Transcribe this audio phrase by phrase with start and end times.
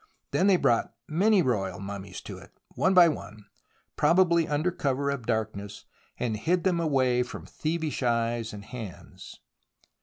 [0.31, 3.45] Then they brought many royal mummies to it, one by one,
[3.95, 5.85] probably under cover of dark ness,
[6.17, 9.39] and hid them away from thievish eyes and hands.